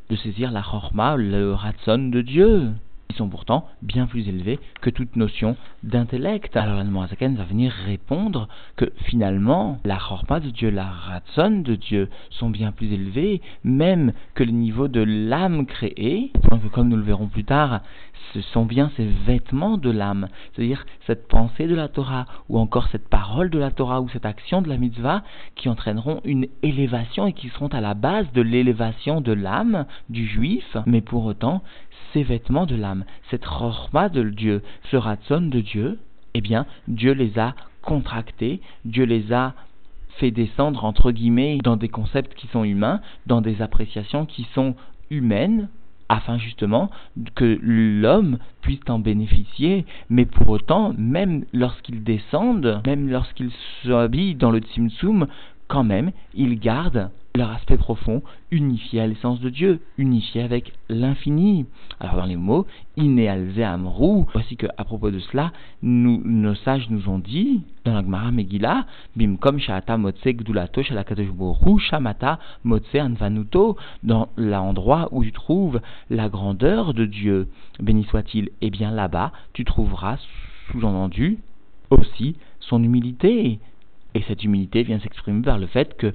de 0.09 0.15
saisir 0.15 0.51
la 0.51 0.61
chorma, 0.61 1.15
le 1.15 1.53
ratson 1.53 2.09
de 2.09 2.21
Dieu? 2.21 2.71
Sont 3.13 3.29
pourtant 3.29 3.67
bien 3.81 4.07
plus 4.07 4.27
élevés 4.27 4.59
que 4.81 4.89
toute 4.89 5.15
notion 5.15 5.55
d'intellect. 5.83 6.55
Alors 6.57 6.83
la 6.83 7.07
Zaken 7.07 7.35
va 7.35 7.43
venir 7.43 7.71
répondre 7.85 8.47
que 8.75 8.91
finalement, 9.05 9.79
la 9.85 9.97
chorma 9.97 10.39
de 10.39 10.49
Dieu, 10.49 10.69
la 10.69 10.85
ratson 10.85 11.61
de 11.61 11.75
Dieu 11.75 12.09
sont 12.29 12.49
bien 12.49 12.71
plus 12.71 12.91
élevés, 12.93 13.41
même 13.63 14.13
que 14.33 14.43
le 14.43 14.51
niveau 14.51 14.87
de 14.87 15.01
l'âme 15.01 15.65
créée, 15.65 16.31
comme 16.71 16.89
nous 16.89 16.97
le 16.97 17.03
verrons 17.03 17.27
plus 17.27 17.43
tard, 17.43 17.81
ce 18.33 18.41
sont 18.41 18.65
bien 18.65 18.91
ces 18.95 19.05
vêtements 19.05 19.77
de 19.77 19.89
l'âme, 19.89 20.27
c'est-à-dire 20.53 20.85
cette 21.05 21.27
pensée 21.27 21.67
de 21.67 21.75
la 21.75 21.87
Torah, 21.87 22.25
ou 22.49 22.59
encore 22.59 22.87
cette 22.87 23.09
parole 23.09 23.49
de 23.49 23.59
la 23.59 23.71
Torah, 23.71 24.01
ou 24.01 24.09
cette 24.09 24.25
action 24.25 24.61
de 24.61 24.69
la 24.69 24.77
mitzvah, 24.77 25.23
qui 25.55 25.69
entraîneront 25.69 26.21
une 26.23 26.47
élévation 26.63 27.27
et 27.27 27.33
qui 27.33 27.49
seront 27.49 27.67
à 27.67 27.81
la 27.81 27.93
base 27.93 28.31
de 28.33 28.41
l'élévation 28.41 29.21
de 29.21 29.33
l'âme 29.33 29.85
du 30.09 30.25
juif, 30.25 30.77
mais 30.85 31.01
pour 31.01 31.25
autant, 31.25 31.61
ces 32.13 32.23
vêtements 32.23 32.65
de 32.65 32.75
l'âme, 32.75 33.05
cette 33.29 33.45
chorma 33.45 34.09
de 34.09 34.23
Dieu, 34.23 34.61
ce 34.89 34.97
ratson 34.97 35.41
de 35.41 35.61
Dieu, 35.61 35.99
eh 36.33 36.41
bien, 36.41 36.65
Dieu 36.87 37.13
les 37.13 37.37
a 37.39 37.55
contractés, 37.81 38.61
Dieu 38.85 39.05
les 39.05 39.33
a 39.33 39.53
fait 40.17 40.31
descendre, 40.31 40.85
entre 40.85 41.11
guillemets, 41.11 41.57
dans 41.63 41.77
des 41.77 41.89
concepts 41.89 42.35
qui 42.35 42.47
sont 42.47 42.63
humains, 42.63 43.01
dans 43.25 43.41
des 43.41 43.61
appréciations 43.61 44.25
qui 44.25 44.47
sont 44.53 44.75
humaines, 45.09 45.69
afin 46.11 46.37
justement 46.37 46.91
que 47.35 47.57
l'homme 47.61 48.37
puisse 48.61 48.81
en 48.89 48.99
bénéficier, 48.99 49.85
mais 50.09 50.25
pour 50.25 50.49
autant, 50.49 50.93
même 50.97 51.45
lorsqu'ils 51.53 52.03
descendent, 52.03 52.81
même 52.85 53.09
lorsqu'ils 53.09 53.51
s'habillent 53.83 54.35
dans 54.35 54.51
le 54.51 54.59
Tsimtsum, 54.59 55.27
quand 55.69 55.85
même, 55.85 56.11
ils 56.33 56.59
gardent 56.59 57.11
leur 57.35 57.51
aspect 57.51 57.77
profond, 57.77 58.21
unifié 58.51 59.01
à 59.01 59.07
l'essence 59.07 59.39
de 59.39 59.49
Dieu, 59.49 59.79
unifié 59.97 60.41
avec 60.41 60.73
l'infini. 60.89 61.65
Alors 61.99 62.15
dans 62.15 62.25
les 62.25 62.35
mots, 62.35 62.65
Inéalze 62.97 63.59
Amrou, 63.59 64.25
voici 64.33 64.57
que 64.57 64.67
à 64.77 64.83
propos 64.83 65.11
de 65.11 65.19
cela, 65.19 65.51
nos 65.81 66.55
sages 66.55 66.89
nous 66.89 67.07
ont 67.07 67.19
dit, 67.19 67.63
dans 67.85 67.93
la 67.93 68.01
Gemara 68.01 68.31
Megillah, 68.31 68.85
Bimkom 69.15 69.59
Shata 69.59 69.97
Motse 69.97 70.25
Gdulato 70.25 70.81
Shamata 70.83 72.39
Motse 72.63 72.95
Anvanuto, 72.95 73.77
dans 74.03 74.27
l'endroit 74.35 75.07
où 75.11 75.23
tu 75.23 75.31
trouves 75.31 75.79
la 76.09 76.27
grandeur 76.27 76.93
de 76.93 77.05
Dieu, 77.05 77.47
béni 77.79 78.03
soit-il, 78.05 78.45
et 78.45 78.67
eh 78.67 78.69
bien 78.69 78.91
là-bas, 78.91 79.31
tu 79.53 79.63
trouveras, 79.63 80.17
sous-entendu, 80.71 81.39
aussi 81.89 82.35
son 82.59 82.83
humilité, 82.83 83.59
et 84.13 84.21
cette 84.27 84.43
humilité 84.43 84.83
vient 84.83 84.99
s'exprimer 84.99 85.41
par 85.41 85.57
le 85.57 85.67
fait 85.67 85.95
que 85.97 86.13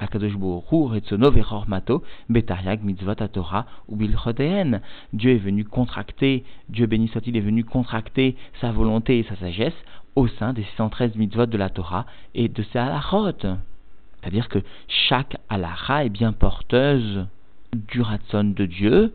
Akadosh 0.00 0.36
Retsono 0.36 1.30
Vechormato 1.30 2.02
Betariag 2.28 2.82
Mitzvot 2.82 3.14
Torah 3.14 3.66
ou 3.88 3.96
Dieu 3.96 5.30
est 5.30 5.38
venu 5.38 5.64
contracter, 5.64 6.44
Dieu 6.68 6.86
béni 6.86 7.08
soit-il, 7.08 7.36
est 7.36 7.40
venu 7.40 7.64
contracter 7.64 8.36
sa 8.60 8.72
volonté 8.72 9.18
et 9.18 9.22
sa 9.24 9.36
sagesse 9.36 9.74
au 10.16 10.28
sein 10.28 10.52
des 10.52 10.62
613 10.62 11.16
mitzvot 11.16 11.46
de 11.46 11.58
la 11.58 11.70
Torah 11.70 12.06
et 12.34 12.48
de 12.48 12.62
ses 12.62 12.78
halachot. 12.78 13.32
C'est-à-dire 14.20 14.48
que 14.48 14.60
chaque 14.88 15.36
halacha 15.48 16.04
est 16.04 16.10
bien 16.10 16.32
porteuse 16.32 17.26
du 17.74 18.00
ratson 18.00 18.44
de 18.44 18.66
Dieu, 18.66 19.12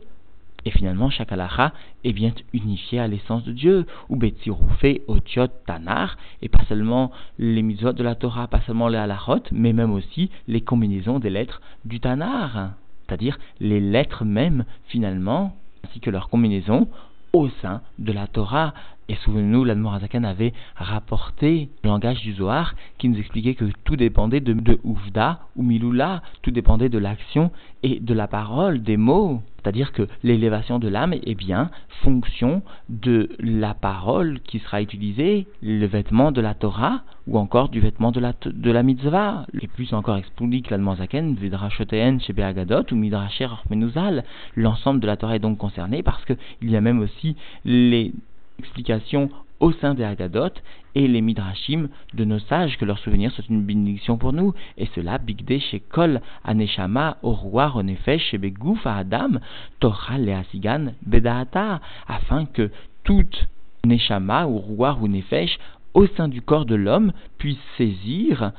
et 0.64 0.70
finalement, 0.70 1.10
chaque 1.10 1.32
halacha 1.32 1.72
est 2.04 2.12
bien 2.12 2.32
unifié 2.52 3.00
à 3.00 3.08
l'essence 3.08 3.44
de 3.44 3.52
Dieu. 3.52 3.86
Ou 4.08 4.16
betsiroufé, 4.16 5.02
otiot, 5.08 5.48
tanar, 5.66 6.16
et 6.42 6.48
pas 6.48 6.64
seulement 6.68 7.10
les 7.38 7.62
mitzvot 7.62 7.92
de 7.92 8.02
la 8.02 8.14
Torah, 8.14 8.48
pas 8.48 8.60
seulement 8.62 8.88
les 8.88 8.98
halachot, 8.98 9.42
mais 9.52 9.72
même 9.72 9.92
aussi 9.92 10.30
les 10.48 10.60
combinaisons 10.60 11.18
des 11.18 11.30
lettres 11.30 11.60
du 11.84 12.00
tanar. 12.00 12.72
C'est-à-dire 13.06 13.38
les 13.58 13.80
lettres 13.80 14.24
mêmes, 14.24 14.64
finalement, 14.88 15.56
ainsi 15.84 16.00
que 16.00 16.10
leurs 16.10 16.28
combinaisons 16.28 16.88
au 17.32 17.48
sein 17.62 17.80
de 17.98 18.12
la 18.12 18.26
Torah. 18.26 18.74
Et 19.10 19.16
souvenez-nous, 19.24 19.64
l'Admorazakan 19.64 20.22
avait 20.22 20.52
rapporté 20.76 21.68
le 21.82 21.88
langage 21.88 22.20
du 22.20 22.32
Zohar 22.34 22.76
qui 22.96 23.08
nous 23.08 23.18
expliquait 23.18 23.56
que 23.56 23.64
tout 23.82 23.96
dépendait 23.96 24.38
de, 24.38 24.52
de 24.52 24.78
ou 24.84 25.62
Miloula, 25.64 26.22
tout 26.42 26.52
dépendait 26.52 26.88
de 26.88 26.98
l'action 26.98 27.50
et 27.82 27.98
de 27.98 28.14
la 28.14 28.28
parole, 28.28 28.84
des 28.84 28.96
mots. 28.96 29.42
C'est-à-dire 29.56 29.90
que 29.90 30.06
l'élévation 30.22 30.78
de 30.78 30.86
l'âme 30.86 31.12
est 31.12 31.34
bien 31.34 31.72
fonction 32.02 32.62
de 32.88 33.28
la 33.40 33.74
parole 33.74 34.38
qui 34.44 34.60
sera 34.60 34.80
utilisée, 34.80 35.48
le 35.60 35.86
vêtement 35.86 36.30
de 36.30 36.40
la 36.40 36.54
Torah 36.54 37.02
ou 37.26 37.36
encore 37.36 37.68
du 37.68 37.80
vêtement 37.80 38.12
de 38.12 38.20
la, 38.20 38.82
mitzvah. 38.84 39.44
Et 39.60 39.66
plus 39.66 39.92
encore 39.92 40.18
explique 40.18 40.70
l'Admorazakan, 40.70 41.34
Vidrachoteen 41.34 42.20
chez 42.20 42.32
ou 42.32 42.94
Midrasher 42.94 43.48
Menuzal. 43.70 44.22
L'ensemble 44.54 45.00
de 45.00 45.08
la 45.08 45.16
Torah 45.16 45.34
est 45.34 45.40
donc 45.40 45.58
concerné 45.58 46.04
parce 46.04 46.24
qu'il 46.24 46.70
y 46.70 46.76
a 46.76 46.80
même 46.80 47.00
aussi 47.00 47.34
les 47.64 48.12
explications 48.60 49.30
au 49.60 49.72
sein 49.72 49.94
des 49.94 50.04
Haggadot 50.04 50.54
et 50.94 51.06
les 51.06 51.20
Midrashim 51.20 51.88
de 52.14 52.24
nos 52.24 52.38
sages, 52.38 52.76
que 52.78 52.84
leur 52.84 52.98
souvenir 52.98 53.30
soit 53.32 53.48
une 53.48 53.62
bénédiction 53.62 54.16
pour 54.16 54.32
nous. 54.32 54.54
Et 54.78 54.88
cela, 54.94 55.18
Bigde 55.18 55.60
chez 55.60 55.80
Kol, 55.80 56.20
Aneshama, 56.44 57.18
roi 57.22 57.68
Renefesh, 57.68 58.34
Begouf, 58.36 58.86
Adam, 58.86 59.38
Torah, 59.78 60.18
Leasigan, 60.18 60.92
Bedahata, 61.06 61.80
afin 62.08 62.46
que 62.46 62.70
toute 63.04 63.48
Neshama, 63.84 64.46
ou 64.46 64.58
roi 64.58 64.98
ou 65.00 65.08
Nefesh, 65.08 65.58
au 65.94 66.06
sein 66.06 66.28
du 66.28 66.42
corps 66.42 66.66
de 66.66 66.74
l'homme, 66.74 67.12
puisse 67.38 67.58
saisir, 67.76 68.52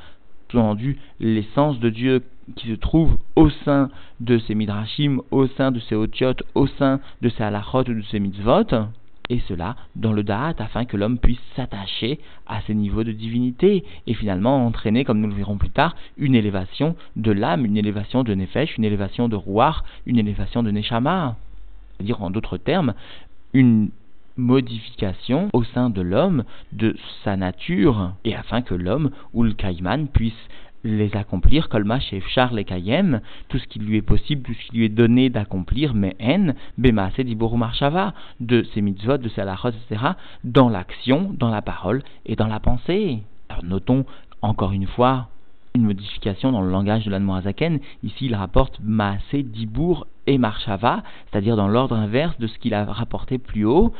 entendu, 0.49 0.97
l'essence 1.19 1.79
de 1.79 1.89
Dieu 1.89 2.23
qui 2.55 2.69
se 2.69 2.75
trouve 2.75 3.17
au 3.35 3.49
sein 3.49 3.89
de 4.19 4.37
ces 4.39 4.55
midrashim, 4.55 5.21
au 5.31 5.47
sein 5.47 5.71
de 5.71 5.79
ces 5.79 5.95
otiotes, 5.95 6.43
au 6.55 6.67
sein 6.67 6.99
de 7.21 7.29
ces 7.29 7.43
halachot 7.43 7.81
ou 7.81 7.93
de 7.93 8.01
ces 8.11 8.19
mitzvot, 8.19 8.65
et 9.31 9.41
cela 9.47 9.77
dans 9.95 10.11
le 10.11 10.23
da'at 10.23 10.55
afin 10.59 10.83
que 10.83 10.97
l'homme 10.97 11.17
puisse 11.17 11.39
s'attacher 11.55 12.19
à 12.45 12.61
ces 12.67 12.75
niveaux 12.75 13.05
de 13.05 13.13
divinité 13.13 13.85
et 14.05 14.13
finalement 14.13 14.65
entraîner, 14.65 15.05
comme 15.05 15.21
nous 15.21 15.29
le 15.29 15.33
verrons 15.33 15.57
plus 15.57 15.69
tard, 15.69 15.95
une 16.17 16.35
élévation 16.35 16.97
de 17.15 17.31
l'âme, 17.31 17.65
une 17.65 17.77
élévation 17.77 18.23
de 18.23 18.35
Nefesh, 18.35 18.77
une 18.77 18.83
élévation 18.83 19.29
de 19.29 19.37
Rouar, 19.37 19.85
une 20.05 20.19
élévation 20.19 20.63
de 20.63 20.71
Neshama. 20.71 21.37
C'est-à-dire 21.95 22.21
en 22.21 22.29
d'autres 22.29 22.57
termes, 22.57 22.93
une 23.53 23.89
modification 24.35 25.49
au 25.53 25.63
sein 25.63 25.89
de 25.89 26.01
l'homme 26.01 26.43
de 26.73 26.95
sa 27.23 27.37
nature 27.37 28.13
et 28.25 28.35
afin 28.35 28.61
que 28.61 28.75
l'homme 28.75 29.11
ou 29.33 29.43
le 29.43 29.53
caïman 29.53 30.07
puisse 30.07 30.33
les 30.83 31.15
accomplir, 31.15 31.69
Kolma 31.69 31.99
chez 31.99 32.21
Charles 32.33 32.59
et 32.59 32.65
Kayem, 32.65 33.21
tout 33.49 33.57
ce 33.59 33.67
qui 33.67 33.79
lui 33.79 33.97
est 33.97 34.01
possible, 34.01 34.41
tout 34.41 34.53
ce 34.53 34.69
qui 34.69 34.77
lui 34.77 34.85
est 34.85 34.89
donné 34.89 35.29
d'accomplir, 35.29 35.93
mais 35.93 36.15
en, 36.21 36.53
Bema, 36.77 37.09
Diboru 37.17 37.57
Marshava, 37.57 38.13
de 38.39 38.63
ses 38.73 38.81
mitzvot, 38.81 39.17
de 39.17 39.29
ses 39.29 39.41
halachot, 39.41 39.69
etc., 39.69 40.01
dans 40.43 40.69
l'action, 40.69 41.33
dans 41.37 41.49
la 41.49 41.61
parole 41.61 42.03
et 42.25 42.35
dans 42.35 42.47
la 42.47 42.59
pensée. 42.59 43.23
Alors 43.49 43.63
notons 43.63 44.05
encore 44.41 44.71
une 44.71 44.87
fois 44.87 45.27
une 45.75 45.83
modification 45.83 46.51
dans 46.51 46.61
le 46.61 46.71
langage 46.71 47.05
de 47.05 47.11
l'Anmoazaken. 47.11 47.79
Ici, 48.03 48.25
il 48.25 48.35
rapporte 48.35 48.79
Maasé, 48.83 49.43
Dibour 49.43 50.07
et 50.27 50.37
Marshava, 50.37 51.03
c'est-à-dire 51.29 51.55
dans 51.55 51.67
l'ordre 51.67 51.95
inverse 51.95 52.37
de 52.39 52.47
ce 52.47 52.57
qu'il 52.59 52.73
a 52.73 52.85
rapporté 52.85 53.37
plus 53.37 53.65
haut. 53.65 53.93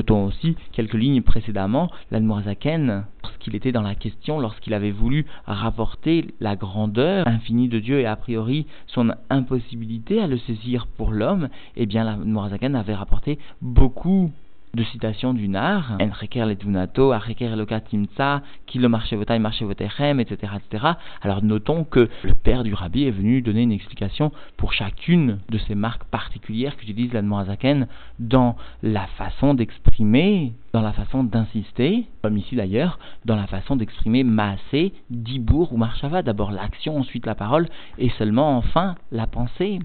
Notons 0.00 0.24
aussi 0.24 0.56
quelques 0.72 0.94
lignes 0.94 1.20
précédemment, 1.20 1.90
l'Anmoazaken, 2.10 3.04
lorsqu'il 3.22 3.54
était 3.54 3.70
dans 3.70 3.82
la 3.82 3.94
question, 3.94 4.40
lorsqu'il 4.40 4.72
avait 4.72 4.92
voulu 4.92 5.26
rapporter 5.44 6.28
la 6.40 6.56
grandeur 6.56 7.28
infinie 7.28 7.68
de 7.68 7.80
Dieu 7.80 8.00
et 8.00 8.06
a 8.06 8.16
priori 8.16 8.66
son 8.86 9.12
impossibilité 9.28 10.22
à 10.22 10.26
le 10.26 10.38
saisir 10.38 10.86
pour 10.86 11.10
l'homme, 11.10 11.50
eh 11.76 11.84
bien 11.84 12.04
l'Anmoazaken 12.04 12.76
avait 12.76 12.94
rapporté 12.94 13.38
beaucoup 13.60 14.32
de 14.74 14.84
citations 14.84 15.34
du 15.34 15.48
nar, 15.48 15.96
Enreker 16.00 16.46
letunato, 16.46 17.12
Areker 17.12 17.56
lokatimtsa, 17.56 18.42
Kilo 18.66 18.88
marchevotai 18.88 19.38
marchevotechem, 19.38 20.20
etc., 20.20 20.52
etc. 20.56 20.86
Alors 21.22 21.42
notons 21.42 21.84
que 21.84 22.08
le 22.22 22.34
père 22.34 22.62
du 22.62 22.74
rabbi 22.74 23.04
est 23.04 23.10
venu 23.10 23.42
donner 23.42 23.62
une 23.62 23.72
explication 23.72 24.32
pour 24.56 24.72
chacune 24.72 25.38
de 25.48 25.58
ces 25.58 25.74
marques 25.74 26.04
particulières 26.04 26.76
qu'utilise 26.76 27.12
l'Admorazaken 27.12 27.88
dans 28.18 28.56
la 28.82 29.06
façon 29.18 29.54
d'exprimer, 29.54 30.52
dans 30.72 30.82
la 30.82 30.92
façon 30.92 31.24
d'insister, 31.24 32.06
comme 32.22 32.36
ici 32.36 32.54
d'ailleurs, 32.54 32.98
dans 33.24 33.36
la 33.36 33.46
façon 33.46 33.76
d'exprimer 33.76 34.22
maasé, 34.24 34.92
dibour 35.10 35.72
ou 35.72 35.76
marchava. 35.76 36.22
D'abord 36.22 36.52
l'action, 36.52 36.96
ensuite 36.96 37.26
la 37.26 37.34
parole, 37.34 37.68
et 37.98 38.10
seulement 38.10 38.56
enfin 38.56 38.94
la 39.10 39.26
pensée. 39.26 39.80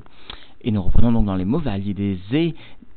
Et 0.62 0.72
nous 0.72 0.82
reprenons 0.82 1.12
donc 1.12 1.25
dans 1.25 1.36
les 1.36 1.46
mots, 1.46 1.62
des 1.62 2.56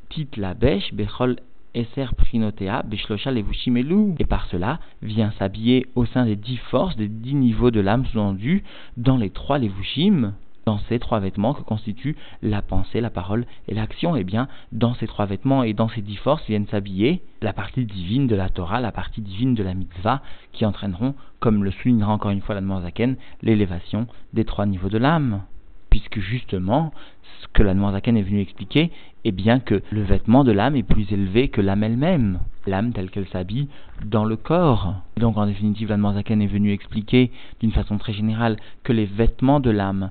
tit 0.08 0.28
la 0.36 0.54
bêche, 0.54 0.94
bechol 0.94 1.36
Esser 1.74 2.06
Prinotea, 2.16 2.84
Levushimelu, 2.84 4.14
et 4.18 4.24
par 4.24 4.46
cela 4.46 4.78
vient 5.02 5.32
s'habiller 5.38 5.86
au 5.94 6.06
sein 6.06 6.24
des 6.24 6.36
dix 6.36 6.56
forces, 6.56 6.96
des 6.96 7.08
dix 7.08 7.34
niveaux 7.34 7.70
de 7.70 7.80
l'âme 7.80 8.06
sous-endue, 8.06 8.64
dans 8.96 9.16
les 9.16 9.30
trois 9.30 9.58
Levushim, 9.58 10.32
dans 10.68 10.78
ces 10.88 10.98
trois 10.98 11.20
vêtements 11.20 11.54
que 11.54 11.62
constituent 11.62 12.16
la 12.42 12.60
pensée, 12.60 13.00
la 13.00 13.08
parole 13.08 13.46
et 13.68 13.74
l'action, 13.74 14.16
et 14.16 14.20
eh 14.20 14.24
bien, 14.24 14.48
dans 14.70 14.92
ces 14.92 15.06
trois 15.06 15.24
vêtements 15.24 15.62
et 15.62 15.72
dans 15.72 15.88
ces 15.88 16.02
dix 16.02 16.16
forces 16.16 16.46
viennent 16.46 16.66
s'habiller 16.66 17.22
la 17.40 17.54
partie 17.54 17.86
divine 17.86 18.26
de 18.26 18.36
la 18.36 18.50
Torah, 18.50 18.80
la 18.80 18.92
partie 18.92 19.22
divine 19.22 19.54
de 19.54 19.62
la 19.62 19.72
mitzvah, 19.72 20.20
qui 20.52 20.66
entraîneront, 20.66 21.14
comme 21.40 21.64
le 21.64 21.70
soulignera 21.70 22.12
encore 22.12 22.32
une 22.32 22.42
fois 22.42 22.54
la 22.54 22.80
Zaken, 22.82 23.16
l'élévation 23.40 24.08
des 24.34 24.44
trois 24.44 24.66
niveaux 24.66 24.90
de 24.90 24.98
l'âme. 24.98 25.42
Puisque 25.88 26.20
justement, 26.20 26.92
ce 27.40 27.46
que 27.54 27.62
la 27.62 27.72
Noirzaken 27.72 28.18
est 28.18 28.22
venu 28.22 28.40
expliquer 28.40 28.90
est 29.28 29.32
bien 29.32 29.60
que 29.60 29.82
le 29.90 30.02
vêtement 30.02 30.42
de 30.42 30.52
l'âme 30.52 30.74
est 30.74 30.82
plus 30.82 31.12
élevé 31.12 31.48
que 31.48 31.60
l'âme 31.60 31.84
elle-même, 31.84 32.40
l'âme 32.66 32.92
telle 32.92 33.10
qu'elle 33.10 33.28
s'habille 33.28 33.68
dans 34.04 34.24
le 34.24 34.36
corps. 34.36 34.94
Donc 35.18 35.36
en 35.36 35.46
définitive, 35.46 35.90
la 35.90 35.96
Noirzaken 35.96 36.42
est 36.42 36.46
venu 36.46 36.72
expliquer 36.72 37.30
d'une 37.60 37.72
façon 37.72 37.98
très 37.98 38.12
générale 38.12 38.56
que 38.82 38.92
les 38.92 39.06
vêtements 39.06 39.60
de 39.60 39.70
l'âme, 39.70 40.10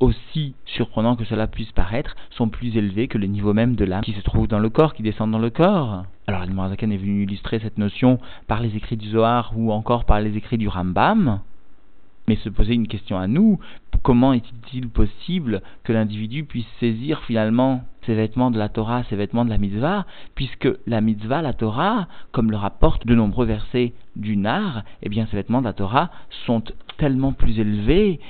aussi 0.00 0.54
surprenant 0.64 1.14
que 1.14 1.24
cela 1.24 1.46
puisse 1.46 1.72
paraître, 1.72 2.16
sont 2.30 2.48
plus 2.48 2.76
élevés 2.76 3.06
que 3.06 3.18
le 3.18 3.26
niveau 3.26 3.52
même 3.52 3.76
de 3.76 3.84
l'âme 3.84 4.02
qui 4.02 4.12
se 4.12 4.22
trouve 4.22 4.48
dans 4.48 4.58
le 4.58 4.70
corps, 4.70 4.94
qui 4.94 5.02
descend 5.02 5.30
dans 5.30 5.38
le 5.38 5.50
corps. 5.50 6.04
Alors 6.26 6.44
la 6.44 6.68
Zaken 6.70 6.90
est 6.90 6.96
venu 6.96 7.22
illustrer 7.24 7.58
cette 7.60 7.78
notion 7.78 8.18
par 8.48 8.60
les 8.60 8.74
écrits 8.76 8.96
du 8.96 9.10
Zohar 9.10 9.52
ou 9.56 9.72
encore 9.72 10.04
par 10.04 10.20
les 10.20 10.36
écrits 10.36 10.58
du 10.58 10.68
Rambam 10.68 11.40
mais 12.28 12.36
se 12.36 12.48
poser 12.48 12.74
une 12.74 12.88
question 12.88 13.18
à 13.18 13.26
nous, 13.26 13.58
comment 14.04 14.34
est-il 14.34 14.88
possible 14.88 15.62
que 15.82 15.92
l'individu 15.92 16.44
puisse 16.44 16.68
saisir 16.78 17.22
finalement 17.22 17.82
ces 18.06 18.14
vêtements 18.14 18.50
de 18.50 18.58
la 18.58 18.68
Torah, 18.68 19.02
ces 19.08 19.16
vêtements 19.16 19.46
de 19.46 19.50
la 19.50 19.56
mitzvah, 19.56 20.04
puisque 20.34 20.68
la 20.86 21.00
mitzvah, 21.00 21.40
la 21.40 21.54
Torah, 21.54 22.06
comme 22.30 22.50
le 22.50 22.56
rapportent 22.58 23.06
de 23.06 23.14
nombreux 23.14 23.46
versets 23.46 23.94
du 24.14 24.36
Nar, 24.36 24.84
eh 25.02 25.08
bien 25.08 25.26
ces 25.30 25.36
vêtements 25.36 25.60
de 25.60 25.66
la 25.66 25.72
Torah 25.72 26.10
sont 26.46 26.62
tellement 26.98 27.32
plus 27.32 27.58
élevés, 27.58 28.20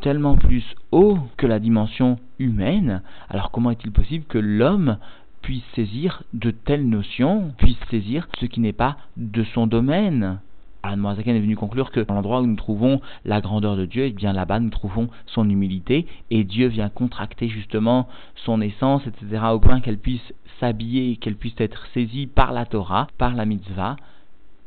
tellement 0.00 0.36
plus 0.36 0.64
hauts 0.92 1.18
que 1.36 1.46
la 1.46 1.58
dimension 1.58 2.18
humaine, 2.38 3.02
alors 3.28 3.50
comment 3.50 3.72
est-il 3.72 3.90
possible 3.90 4.24
que 4.26 4.38
l'homme 4.38 4.98
puisse 5.42 5.64
saisir 5.74 6.22
de 6.34 6.52
telles 6.52 6.88
notions, 6.88 7.52
puisse 7.58 7.78
saisir 7.90 8.28
ce 8.38 8.46
qui 8.46 8.60
n'est 8.60 8.72
pas 8.72 8.96
de 9.16 9.42
son 9.42 9.66
domaine? 9.66 10.38
Anne 10.82 11.04
est 11.04 11.40
venu 11.40 11.56
conclure 11.56 11.90
que 11.90 12.00
dans 12.00 12.14
l'endroit 12.14 12.40
où 12.40 12.46
nous 12.46 12.56
trouvons 12.56 13.00
la 13.24 13.40
grandeur 13.40 13.76
de 13.76 13.84
Dieu, 13.84 14.04
et 14.04 14.08
eh 14.08 14.12
bien 14.12 14.32
là-bas 14.32 14.60
nous 14.60 14.70
trouvons 14.70 15.08
son 15.26 15.48
humilité, 15.48 16.06
et 16.30 16.44
Dieu 16.44 16.68
vient 16.68 16.88
contracter 16.88 17.48
justement 17.48 18.08
son 18.34 18.60
essence, 18.60 19.06
etc., 19.06 19.42
au 19.52 19.60
point 19.60 19.80
qu'elle 19.80 19.98
puisse 19.98 20.32
s'habiller, 20.58 21.16
qu'elle 21.16 21.36
puisse 21.36 21.58
être 21.58 21.86
saisie 21.92 22.26
par 22.26 22.52
la 22.52 22.66
Torah, 22.66 23.08
par 23.18 23.34
la 23.34 23.44
mitzvah, 23.44 23.96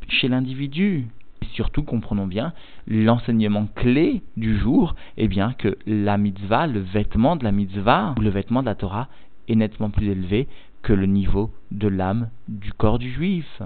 chez 0.08 0.28
l'individu. 0.28 1.08
Et 1.42 1.48
surtout, 1.54 1.84
comprenons 1.84 2.28
bien, 2.28 2.54
l'enseignement 2.88 3.68
clé 3.76 4.22
du 4.38 4.58
jour, 4.58 4.96
eh 5.18 5.28
bien 5.28 5.54
que 5.54 5.78
la 5.86 6.18
mitzvah, 6.18 6.68
le 6.68 6.80
vêtement 6.80 7.36
de 7.36 7.44
la 7.44 7.52
mitzvah, 7.52 8.16
ou 8.18 8.22
le 8.22 8.30
vêtement 8.30 8.62
de 8.62 8.68
la 8.68 8.76
Torah, 8.76 9.08
est 9.48 9.56
nettement 9.56 9.90
plus 9.90 10.08
élevé 10.08 10.48
que 10.84 10.94
le 10.94 11.06
niveau 11.06 11.52
de 11.72 11.88
l'âme 11.88 12.30
du 12.48 12.74
corps 12.74 13.00
du 13.00 13.12
juif. 13.12 13.62